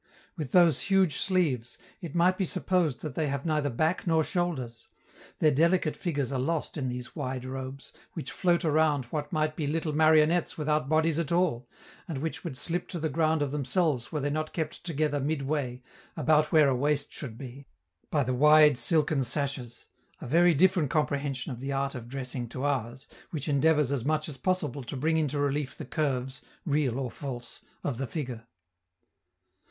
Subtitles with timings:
[0.35, 4.87] With those huge sleeves, it might be supposed they have neither back nor shoulders;
[5.37, 9.67] their delicate figures are lost in these wide robes, which float around what might be
[9.67, 11.69] little marionettes without bodies at all,
[12.07, 15.83] and which would slip to the ground of themselves were they not kept together midway,
[16.17, 17.67] about where a waist should be,
[18.09, 19.85] by the wide silken sashes
[20.19, 24.27] a very different comprehension of the art of dressing to ours, which endeavors as much
[24.27, 28.47] as possible to bring into relief the curves, real or false, of the figure.